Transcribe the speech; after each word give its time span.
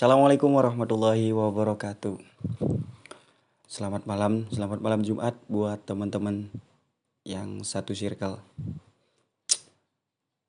Assalamualaikum 0.00 0.56
warahmatullahi 0.56 1.28
wabarakatuh. 1.28 2.16
Selamat 3.68 4.08
malam, 4.08 4.48
selamat 4.48 4.80
malam 4.80 5.04
Jumat 5.04 5.36
buat 5.44 5.76
teman-teman 5.84 6.48
yang 7.20 7.60
satu 7.60 7.92
circle. 7.92 8.40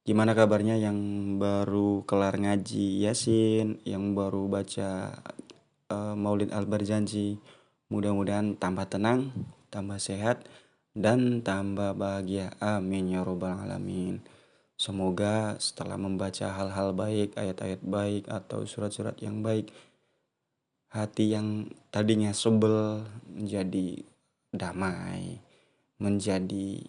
Gimana 0.08 0.32
kabarnya 0.40 0.80
yang 0.80 0.96
baru 1.36 2.08
kelar 2.08 2.40
ngaji 2.40 3.04
Yasin, 3.04 3.84
yang 3.84 4.16
baru 4.16 4.48
baca 4.48 5.20
uh, 5.92 6.16
Maulid 6.16 6.56
Al-Barjanji. 6.56 7.36
Mudah-mudahan 7.92 8.56
tambah 8.56 8.88
tenang, 8.88 9.36
tambah 9.68 10.00
sehat, 10.00 10.48
dan 10.96 11.44
tambah 11.44 11.92
bahagia. 11.92 12.56
Amin 12.64 13.12
ya 13.12 13.28
robbal 13.28 13.68
alamin. 13.68 14.24
Semoga 14.82 15.62
setelah 15.62 15.94
membaca 15.94 16.50
hal-hal 16.50 16.90
baik, 16.98 17.38
ayat-ayat 17.38 17.86
baik, 17.86 18.26
atau 18.26 18.66
surat-surat 18.66 19.14
yang 19.22 19.46
baik, 19.46 19.70
hati 20.90 21.38
yang 21.38 21.70
tadinya 21.94 22.34
sebel 22.34 23.06
menjadi 23.30 24.02
damai, 24.50 25.38
menjadi 26.02 26.82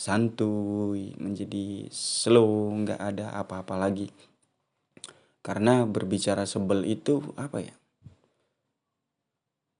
santuy, 0.00 1.12
menjadi 1.20 1.92
slow, 1.92 2.72
nggak 2.80 2.96
ada 2.96 3.36
apa-apa 3.36 3.76
lagi. 3.76 4.08
Karena 5.44 5.84
berbicara 5.84 6.48
sebel 6.48 6.88
itu 6.88 7.20
apa 7.36 7.60
ya? 7.60 7.76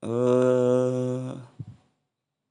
Eh, 0.05 1.33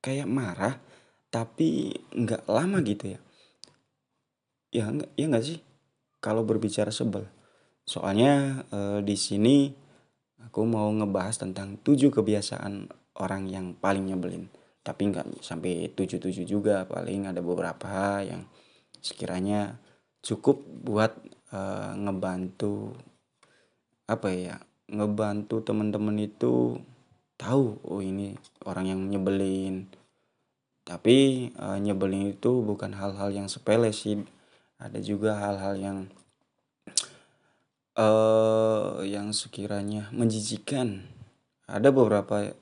kayak 0.02 0.26
marah, 0.26 0.82
tapi 1.30 1.94
nggak 2.18 2.50
lama 2.50 2.82
gitu 2.82 3.14
ya 3.14 3.27
Ya 4.72 4.92
enggak 4.92 5.10
ya 5.16 5.26
enggak 5.32 5.46
sih? 5.48 5.60
Kalau 6.20 6.44
berbicara 6.44 6.92
sebel. 6.92 7.24
Soalnya 7.88 8.64
eh, 8.68 9.00
di 9.00 9.16
sini 9.16 9.72
aku 10.44 10.68
mau 10.68 10.92
ngebahas 10.92 11.40
tentang 11.40 11.80
tujuh 11.80 12.12
kebiasaan 12.12 12.92
orang 13.24 13.48
yang 13.48 13.72
paling 13.80 14.12
nyebelin. 14.12 14.52
Tapi 14.84 15.02
enggak 15.08 15.28
sampai 15.40 15.92
tujuh-tujuh 15.96 16.44
juga, 16.44 16.84
paling 16.84 17.32
ada 17.32 17.40
beberapa 17.40 18.24
yang 18.24 18.44
sekiranya 19.00 19.80
cukup 20.20 20.60
buat 20.84 21.16
eh, 21.56 21.92
ngebantu 21.96 22.92
apa 24.08 24.30
ya? 24.36 24.56
Ngebantu 24.88 25.64
teman-teman 25.64 26.16
itu 26.20 26.80
tahu 27.40 27.80
oh 27.88 28.04
ini 28.04 28.36
orang 28.68 28.92
yang 28.92 29.02
nyebelin. 29.08 29.88
Tapi 30.84 31.52
eh, 31.56 31.78
nyebelin 31.80 32.36
itu 32.36 32.52
bukan 32.68 32.92
hal-hal 33.00 33.32
yang 33.32 33.48
sepele 33.48 33.96
sih 33.96 34.28
ada 34.78 35.02
juga 35.02 35.42
hal-hal 35.42 35.76
yang 35.78 35.98
uh, 37.98 39.02
yang 39.02 39.34
sekiranya 39.34 40.10
menjijikan. 40.14 41.10
Ada 41.68 41.92
beberapa 41.92 42.56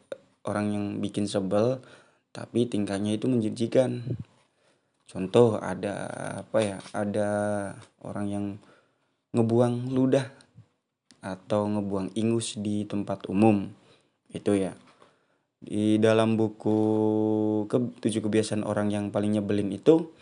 orang 0.47 0.67
yang 0.73 0.85
bikin 1.03 1.27
sebel 1.30 1.83
tapi 2.31 2.67
tingkahnya 2.67 3.16
itu 3.16 3.27
menjijikan. 3.27 4.03
Contoh 5.05 5.61
ada 5.61 6.09
apa 6.41 6.57
ya 6.63 6.77
ada 6.95 7.30
orang 8.02 8.27
yang 8.27 8.45
ngebuang 9.35 9.94
ludah 9.94 10.25
atau 11.22 11.67
ngebuang 11.69 12.16
ingus 12.17 12.57
di 12.57 12.88
tempat 12.88 13.27
umum 13.29 13.69
itu 14.31 14.55
ya. 14.55 14.73
Di 15.66 15.97
dalam 15.97 16.38
buku 16.38 16.77
ke 17.66 17.77
tujuh 18.02 18.22
kebiasaan 18.23 18.63
orang 18.63 18.94
yang 18.94 19.05
paling 19.09 19.33
nyebelin 19.38 19.73
itu 19.73 20.13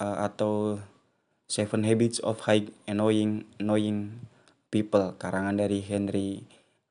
uh, 0.00 0.24
atau 0.24 0.80
Seven 1.48 1.80
Habits 1.88 2.20
of 2.20 2.44
High 2.44 2.68
Annoying 2.84 3.48
Annoying 3.56 4.20
People 4.68 5.16
karangan 5.16 5.56
dari 5.56 5.80
Henry 5.80 6.44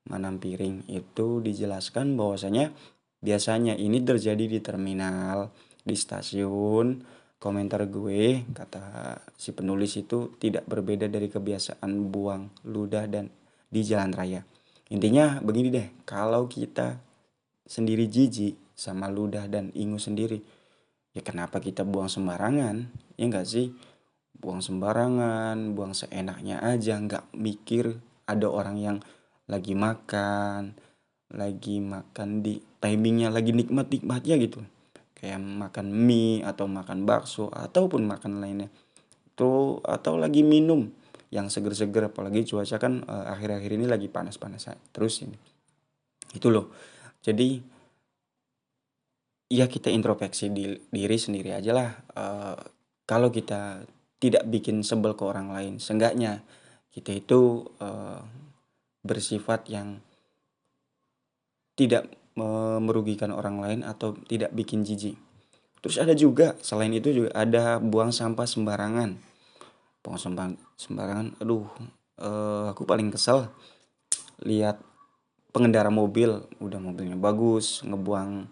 Manampiring 0.09 0.89
itu 0.89 1.45
dijelaskan 1.45 2.17
bahwasanya 2.17 2.73
biasanya 3.22 3.77
ini 3.77 4.02
terjadi 4.02 4.49
di 4.49 4.58
terminal, 4.58 5.53
di 5.86 5.93
stasiun. 5.93 7.05
Komentar 7.37 7.86
gue 7.86 8.49
kata 8.49 9.14
si 9.37 9.54
penulis 9.54 9.93
itu 9.93 10.33
tidak 10.42 10.65
berbeda 10.65 11.05
dari 11.05 11.30
kebiasaan 11.30 12.09
buang 12.09 12.49
ludah 12.65 13.05
dan 13.05 13.30
di 13.70 13.86
jalan 13.86 14.09
raya. 14.09 14.42
Intinya 14.89 15.37
begini 15.37 15.70
deh, 15.70 15.87
kalau 16.02 16.49
kita 16.49 16.98
sendiri 17.61 18.09
jijik 18.09 18.58
sama 18.73 19.05
ludah 19.05 19.45
dan 19.45 19.70
ingus 19.77 20.09
sendiri, 20.09 20.42
ya 21.14 21.21
kenapa 21.21 21.61
kita 21.61 21.86
buang 21.86 22.09
sembarangan? 22.09 22.89
Ya 23.21 23.23
enggak 23.30 23.45
sih? 23.45 23.70
Buang 24.37 24.61
sembarangan 24.61 25.73
buang 25.73 25.98
seenaknya 25.98 26.61
aja 26.61 26.98
nggak 26.98 27.33
mikir 27.33 27.98
ada 28.27 28.48
orang 28.48 28.77
yang 28.77 28.98
lagi 29.48 29.73
makan 29.73 30.75
lagi 31.27 31.83
makan 31.83 32.39
di 32.39 32.59
timingnya 32.80 33.27
lagi 33.27 33.52
nikmat 33.52 33.92
nikmatnya 33.92 34.36
gitu. 34.39 34.64
Kayak 35.17 35.42
makan 35.42 35.92
mie 35.92 36.45
atau 36.45 36.70
makan 36.70 37.03
bakso 37.03 37.49
ataupun 37.52 38.05
makan 38.08 38.39
lainnya. 38.39 38.70
Itu 39.27 39.81
atau 39.83 40.15
lagi 40.15 40.45
minum 40.45 40.87
yang 41.27 41.52
seger-seger 41.52 42.08
apalagi 42.08 42.47
cuaca 42.47 42.80
kan 42.80 43.03
eh, 43.03 43.26
akhir-akhir 43.33 43.71
ini 43.76 43.86
lagi 43.89 44.08
panas-panas 44.08 44.71
terus 44.95 45.20
ini. 45.26 45.36
Itu 46.31 46.47
loh. 46.47 46.71
Jadi 47.20 47.59
ya 49.52 49.67
kita 49.67 49.92
introspeksi 49.92 50.52
di, 50.52 50.76
diri 50.92 51.15
sendiri 51.15 51.55
aja 51.55 51.71
lah 51.71 51.89
uh, 52.20 52.59
kalau 53.08 53.31
kita 53.31 53.80
tidak 54.17 54.44
bikin 54.50 54.82
sebel 54.82 55.14
ke 55.14 55.23
orang 55.26 55.54
lain. 55.54 55.73
Seenggaknya 55.78 56.42
kita 56.94 57.14
itu 57.14 57.70
uh, 57.78 58.22
bersifat 59.05 59.70
yang 59.70 60.02
tidak 61.78 62.10
merugikan 62.82 63.33
orang 63.33 63.58
lain 63.58 63.80
atau 63.82 64.14
tidak 64.30 64.54
bikin 64.54 64.86
jijik. 64.86 65.17
Terus 65.82 65.98
ada 65.98 66.14
juga 66.14 66.58
selain 66.61 66.94
itu 66.94 67.10
juga 67.14 67.33
ada 67.33 67.82
buang 67.82 68.14
sampah 68.14 68.45
sembarangan. 68.45 69.17
Buang 70.06 70.20
sampah 70.22 70.54
sembarangan. 70.77 71.38
Aduh, 71.42 71.66
uh, 72.22 72.73
aku 72.73 72.86
paling 72.86 73.10
kesel 73.10 73.50
lihat 74.45 74.77
pengendara 75.50 75.89
mobil 75.89 76.45
udah 76.61 76.77
mobilnya 76.77 77.17
bagus 77.17 77.82
ngebuang 77.82 78.45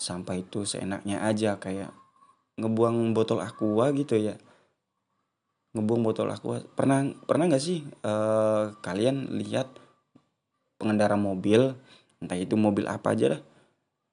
sampah 0.00 0.40
itu 0.40 0.64
seenaknya 0.64 1.20
aja 1.20 1.60
kayak 1.60 1.92
ngebuang 2.56 3.12
botol 3.12 3.44
aqua 3.44 3.92
gitu 3.92 4.16
ya 4.16 4.40
ngebuang 5.72 6.02
botol. 6.04 6.28
Aqua 6.32 6.60
pernah 6.62 7.04
pernah 7.24 7.48
nggak 7.48 7.62
sih 7.62 7.84
uh, 8.04 8.76
kalian 8.80 9.36
lihat 9.40 9.68
pengendara 10.76 11.16
mobil 11.16 11.76
entah 12.22 12.38
itu 12.38 12.54
mobil 12.54 12.86
apa 12.86 13.14
aja 13.16 13.38
lah 13.38 13.42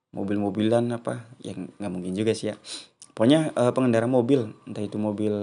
mobil-mobilan 0.09 0.89
apa 0.89 1.29
yang 1.45 1.69
nggak 1.77 1.91
mungkin 1.93 2.13
juga 2.17 2.33
sih 2.33 2.49
ya. 2.53 2.55
Pokoknya 3.13 3.51
uh, 3.53 3.71
pengendara 3.75 4.07
mobil 4.07 4.49
entah 4.65 4.81
itu 4.81 4.95
mobil 4.95 5.33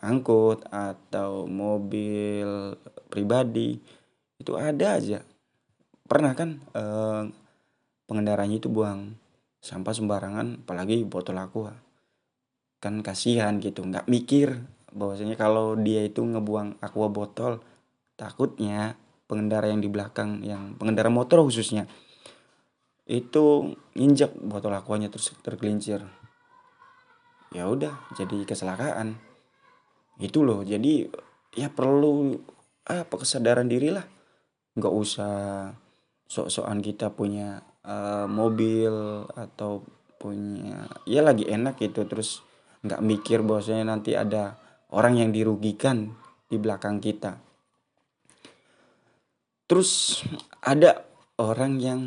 angkut 0.00 0.64
atau 0.72 1.44
mobil 1.44 2.74
pribadi 3.12 3.78
itu 4.40 4.52
ada 4.56 4.98
aja. 4.98 5.20
Pernah 6.06 6.32
kan 6.34 6.58
uh, 6.74 7.28
pengendaranya 8.06 8.56
itu 8.58 8.70
buang 8.70 9.18
sampah 9.60 9.94
sembarangan 9.94 10.62
apalagi 10.62 11.02
botol 11.02 11.42
aqua 11.42 11.74
kan 12.78 13.02
kasihan 13.02 13.58
gitu 13.58 13.82
nggak 13.82 14.06
mikir 14.06 14.62
bahwasanya 14.96 15.36
kalau 15.36 15.76
dia 15.76 16.02
itu 16.02 16.24
ngebuang 16.24 16.80
aqua 16.80 17.12
botol 17.12 17.60
takutnya 18.16 18.96
pengendara 19.28 19.68
yang 19.68 19.84
di 19.84 19.92
belakang 19.92 20.40
yang 20.40 20.72
pengendara 20.80 21.12
motor 21.12 21.44
khususnya 21.44 21.84
itu 23.06 23.76
injak 23.94 24.34
botol 24.34 24.74
aquanya 24.74 25.06
terus 25.06 25.30
tergelincir. 25.44 26.02
Ya 27.54 27.70
udah 27.70 27.94
jadi 28.18 28.42
kecelakaan. 28.42 29.14
Itu 30.18 30.42
loh 30.42 30.66
jadi 30.66 31.06
ya 31.54 31.70
perlu 31.70 32.34
apa 32.86 33.14
kesadaran 33.14 33.70
diri 33.70 33.94
lah 33.94 34.04
nggak 34.76 34.94
usah 34.94 35.34
sok-sokan 36.28 36.84
kita 36.84 37.10
punya 37.14 37.64
uh, 37.86 38.28
mobil 38.28 39.24
atau 39.32 39.82
punya 40.20 40.84
ya 41.08 41.24
lagi 41.24 41.48
enak 41.48 41.80
gitu 41.80 42.04
terus 42.04 42.44
nggak 42.84 43.00
mikir 43.02 43.40
bahwasanya 43.40 43.88
nanti 43.88 44.12
ada 44.14 44.58
orang 44.94 45.18
yang 45.18 45.30
dirugikan 45.34 46.14
di 46.46 46.56
belakang 46.60 47.02
kita. 47.02 47.38
Terus 49.66 50.22
ada 50.62 51.02
orang 51.42 51.82
yang 51.82 52.00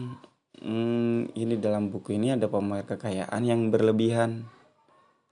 hmm, 0.64 1.36
ini 1.36 1.60
dalam 1.60 1.92
buku 1.92 2.16
ini 2.16 2.32
ada 2.32 2.48
pamer 2.48 2.88
kekayaan 2.88 3.42
yang 3.44 3.68
berlebihan. 3.68 4.48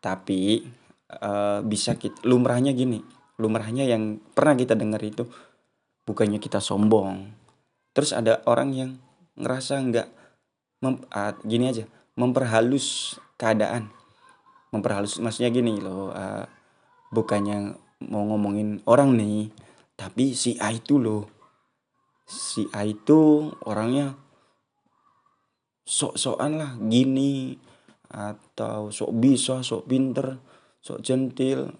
Tapi 0.03 0.61
uh, 1.23 1.63
bisa 1.63 1.95
kita 1.95 2.27
lumrahnya 2.27 2.75
gini, 2.75 2.99
lumrahnya 3.39 3.87
yang 3.87 4.19
pernah 4.35 4.59
kita 4.59 4.75
dengar 4.75 4.99
itu 5.01 5.23
bukannya 6.03 6.37
kita 6.39 6.59
sombong. 6.59 7.31
Terus 7.95 8.13
ada 8.13 8.43
orang 8.45 8.69
yang 8.75 8.91
ngerasa 9.39 9.73
nggak 9.87 10.07
uh, 10.83 11.33
gini 11.47 11.65
aja, 11.71 11.85
memperhalus 12.19 13.17
keadaan. 13.39 13.89
Memperhalus 14.69 15.17
maksudnya 15.23 15.49
gini 15.49 15.79
loh, 15.79 16.11
uh, 16.11 16.43
bukannya 17.11 17.77
mau 18.07 18.23
ngomongin 18.29 18.83
orang 18.85 19.17
nih 19.17 19.49
tapi 19.97 20.37
si 20.37 20.53
A 20.61 20.69
itu 20.69 21.01
loh. 21.01 21.25
Si 22.27 22.69
A 22.75 22.85
itu 22.85 23.49
orangnya 23.65 24.13
sok-sokan 25.87 26.59
lah 26.59 26.71
gini 26.77 27.57
atau 28.07 28.93
sok 28.93 29.11
bisa 29.17 29.65
sok 29.65 29.89
pinter 29.89 30.37
sok 30.83 31.01
centil. 31.01 31.73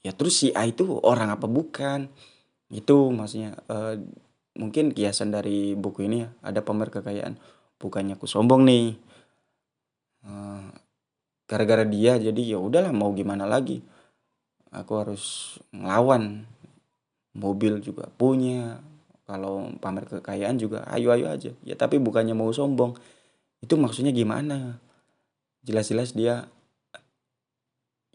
Ya 0.00 0.16
terus 0.16 0.40
si 0.40 0.48
A 0.56 0.64
itu 0.64 0.88
orang 1.04 1.34
apa 1.34 1.44
bukan? 1.44 2.08
Itu 2.72 3.12
maksudnya 3.12 3.60
uh, 3.68 3.98
mungkin 4.56 4.96
kiasan 4.96 5.34
dari 5.34 5.76
buku 5.76 6.08
ini 6.08 6.24
ya 6.24 6.32
ada 6.40 6.64
pamer 6.64 6.88
kekayaan 6.88 7.36
bukannya 7.76 8.16
aku 8.16 8.24
sombong 8.24 8.64
nih. 8.64 8.96
Uh, 10.24 10.72
gara-gara 11.46 11.84
dia 11.86 12.18
jadi 12.18 12.56
ya 12.56 12.58
udahlah 12.58 12.90
mau 12.90 13.14
gimana 13.14 13.46
lagi 13.46 13.84
aku 14.76 14.92
harus 15.00 15.56
ngelawan. 15.72 16.44
Mobil 17.32 17.80
juga 17.80 18.08
punya. 18.16 18.80
Kalau 19.26 19.74
pamer 19.82 20.06
kekayaan 20.06 20.56
juga 20.60 20.86
ayo-ayo 20.86 21.26
aja. 21.32 21.52
Ya 21.64 21.74
tapi 21.74 21.98
bukannya 21.98 22.36
mau 22.36 22.52
sombong. 22.52 22.94
Itu 23.58 23.80
maksudnya 23.80 24.14
gimana? 24.14 24.78
Jelas-jelas 25.66 26.14
dia 26.14 26.46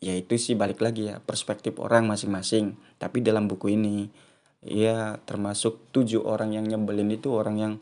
ya 0.01 0.17
itu 0.17 0.33
sih 0.39 0.57
balik 0.57 0.81
lagi 0.81 1.11
ya 1.11 1.19
perspektif 1.21 1.77
orang 1.77 2.07
masing-masing. 2.07 2.79
Tapi 2.97 3.21
dalam 3.21 3.45
buku 3.49 3.75
ini 3.75 4.07
ya 4.63 5.19
termasuk 5.27 5.91
tujuh 5.91 6.21
orang 6.23 6.55
yang 6.55 6.65
nyebelin 6.69 7.11
itu 7.11 7.29
orang 7.33 7.55
yang 7.59 7.73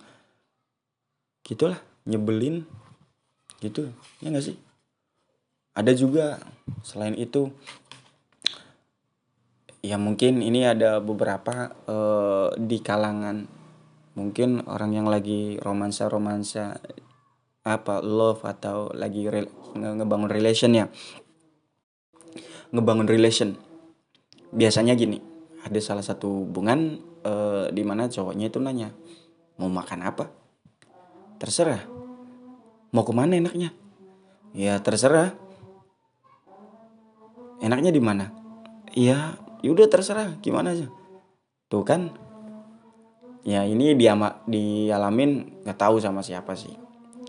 gitulah 1.46 1.80
nyebelin. 2.10 2.66
Gitu 3.62 3.94
ya 4.24 4.34
nggak 4.34 4.46
sih? 4.50 4.58
Ada 5.78 5.96
juga 5.96 6.42
selain 6.84 7.16
itu 7.16 7.54
ya 9.80 9.96
mungkin 9.96 10.44
ini 10.44 10.68
ada 10.68 11.00
beberapa 11.00 11.72
uh, 11.88 12.52
di 12.60 12.84
kalangan 12.84 13.48
mungkin 14.20 14.68
orang 14.68 14.92
yang 14.92 15.08
lagi 15.08 15.56
romansa 15.64 16.12
romansa 16.12 16.76
apa 17.64 18.02
love 18.04 18.44
atau 18.44 18.92
lagi 18.92 19.28
re, 19.28 19.46
ngebangun 19.76 20.32
relation 20.32 20.72
ya. 20.74 20.86
Ngebangun 22.74 23.08
relation. 23.10 23.58
Biasanya 24.50 24.98
gini 24.98 25.22
ada 25.62 25.80
salah 25.84 26.02
satu 26.02 26.48
hubungan 26.48 27.00
uh, 27.24 27.68
di 27.70 27.84
mana 27.84 28.08
cowoknya 28.08 28.50
itu 28.50 28.58
nanya 28.58 28.90
mau 29.60 29.70
makan 29.70 30.00
apa? 30.04 30.26
Terserah. 31.40 31.84
Mau 32.90 33.06
ke 33.06 33.14
mana 33.14 33.38
enaknya? 33.38 33.72
Ya 34.56 34.82
terserah. 34.82 35.36
Enaknya 37.60 37.92
di 37.92 38.02
mana? 38.02 38.32
Ya 38.96 39.38
yaudah 39.62 39.88
terserah 39.88 40.36
gimana 40.40 40.76
aja. 40.76 40.88
Tuh 41.70 41.86
kan 41.86 42.14
ya 43.46 43.64
ini 43.64 43.96
dia 43.96 44.14
dialamin 44.46 45.64
nggak 45.64 45.80
tahu 45.80 46.02
sama 46.02 46.24
siapa 46.26 46.56
sih. 46.56 46.74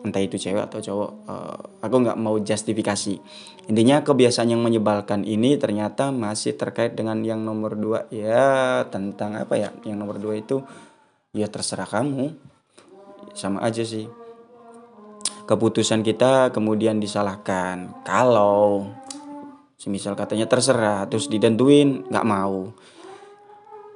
Entah 0.01 0.25
itu 0.25 0.41
cewek 0.41 0.65
atau 0.65 0.81
cowok 0.81 1.11
uh, 1.29 1.61
aku 1.85 1.97
nggak 2.01 2.17
mau 2.17 2.41
justifikasi. 2.41 3.21
Intinya 3.69 4.01
kebiasaan 4.01 4.49
yang 4.49 4.65
menyebalkan 4.65 5.29
ini 5.29 5.61
ternyata 5.61 6.09
masih 6.09 6.57
terkait 6.57 6.97
dengan 6.97 7.21
yang 7.21 7.45
nomor 7.45 7.77
dua. 7.77 8.09
Ya 8.09 8.89
tentang 8.89 9.37
apa 9.37 9.61
ya? 9.61 9.69
Yang 9.85 9.99
nomor 10.01 10.17
dua 10.17 10.41
itu 10.41 10.65
ya 11.37 11.53
terserah 11.53 11.85
kamu. 11.85 12.33
Sama 13.37 13.61
aja 13.61 13.85
sih. 13.85 14.09
Keputusan 15.45 16.01
kita 16.01 16.49
kemudian 16.49 16.97
disalahkan. 16.97 17.93
Kalau 18.01 18.89
semisal 19.81 20.13
katanya 20.13 20.45
terserah 20.45 21.09
terus 21.09 21.33
didentuin 21.33 22.05
nggak 22.13 22.29
mau. 22.29 22.69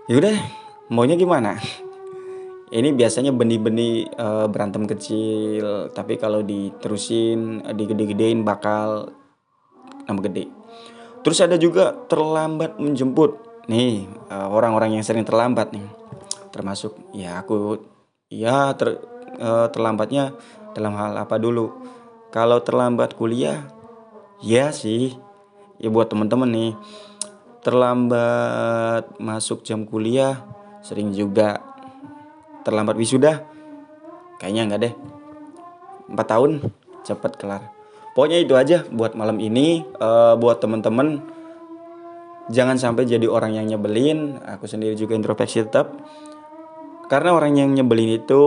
Yaudah 0.09 0.33
maunya 0.89 1.13
gimana? 1.13 1.61
Ini 2.73 2.97
biasanya 2.97 3.37
benih-benih 3.37 4.17
e, 4.17 4.29
berantem 4.49 4.89
kecil 4.89 5.93
tapi 5.93 6.17
kalau 6.17 6.41
diterusin 6.41 7.61
digede-gedein 7.77 8.41
bakal 8.49 9.13
nama 10.09 10.21
gede. 10.25 10.49
Terus 11.21 11.39
ada 11.45 11.61
juga 11.61 11.93
terlambat 12.09 12.81
menjemput. 12.81 13.45
Nih 13.69 14.09
eh, 14.09 14.49
orang-orang 14.49 14.97
yang 14.97 15.05
sering 15.05 15.25
terlambat 15.29 15.73
nih. 15.73 15.85
Termasuk 16.49 16.97
ya 17.13 17.45
aku 17.45 17.77
ya 18.33 18.73
ter, 18.73 19.05
e, 19.37 19.49
terlambatnya 19.69 20.33
dalam 20.73 20.97
hal 20.97 21.13
apa 21.21 21.37
dulu? 21.37 21.77
Kalau 22.33 22.65
terlambat 22.65 23.17
kuliah 23.21 23.69
ya 24.41 24.73
sih 24.73 25.17
ya 25.79 25.89
buat 25.91 26.11
teman-teman 26.11 26.51
nih. 26.51 26.73
Terlambat 27.65 29.17
masuk 29.17 29.65
jam 29.65 29.89
kuliah 29.89 30.45
sering 30.85 31.17
juga 31.17 31.65
terlambat 32.63 32.97
wisuda. 33.01 33.45
Kayaknya 34.37 34.63
enggak 34.69 34.81
deh. 34.85 34.95
4 36.13 36.21
tahun 36.21 36.51
cepet 37.05 37.33
kelar. 37.41 37.73
Pokoknya 38.13 38.39
itu 38.45 38.55
aja 38.55 38.85
buat 38.93 39.17
malam 39.17 39.41
ini. 39.41 39.83
Uh, 39.97 40.37
buat 40.37 40.61
teman-teman 40.61 41.25
jangan 42.53 42.77
sampai 42.77 43.09
jadi 43.09 43.25
orang 43.25 43.57
yang 43.57 43.67
nyebelin. 43.67 44.39
Aku 44.45 44.69
sendiri 44.69 44.93
juga 44.95 45.17
introspeksi 45.17 45.65
tetap. 45.65 45.97
Karena 47.09 47.33
orang 47.33 47.57
yang 47.57 47.73
nyebelin 47.73 48.21
itu 48.21 48.43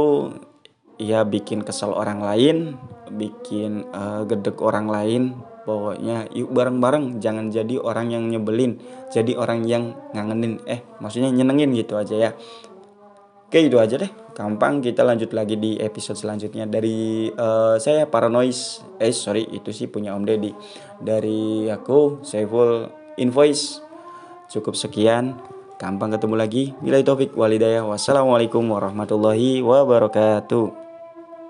ya 0.97 1.21
bikin 1.21 1.61
kesel 1.61 1.93
orang 1.93 2.21
lain 2.21 2.73
bikin 3.13 3.85
uh, 3.93 4.25
gedek 4.25 4.59
orang 4.59 4.89
lain 4.89 5.37
pokoknya 5.67 6.31
yuk 6.31 6.55
bareng-bareng. 6.55 7.19
Jangan 7.19 7.51
jadi 7.51 7.75
orang 7.75 8.15
yang 8.15 8.23
nyebelin 8.31 8.79
jadi 9.11 9.35
orang 9.35 9.67
yang 9.67 9.91
ngangenin. 10.15 10.63
Eh 10.63 10.79
maksudnya 11.03 11.27
nyenengin 11.27 11.75
gitu 11.75 11.99
aja 11.99 12.15
ya. 12.15 12.31
Oke 13.47 13.63
itu 13.63 13.75
aja 13.79 13.99
deh. 13.99 14.11
Gampang 14.35 14.79
kita 14.83 15.03
lanjut 15.03 15.31
lagi 15.35 15.59
di 15.59 15.75
episode 15.79 16.15
selanjutnya. 16.15 16.63
Dari 16.67 17.27
uh, 17.31 17.75
saya 17.79 18.07
paranois. 18.07 18.79
Eh 18.99 19.11
sorry 19.11 19.43
itu 19.51 19.75
sih 19.75 19.91
punya 19.91 20.15
Om 20.15 20.23
Deddy. 20.23 20.51
Dari 21.03 21.67
aku 21.67 22.23
Saiful 22.23 22.87
Invoice. 23.19 23.83
Cukup 24.47 24.75
sekian. 24.79 25.39
Gampang 25.79 26.15
ketemu 26.15 26.35
lagi. 26.35 26.63
Bila 26.79 26.99
topik 27.03 27.35
walidayah. 27.35 27.87
Wassalamualaikum 27.87 28.63
warahmatullahi 28.67 29.63
wabarakatuh 29.63 30.86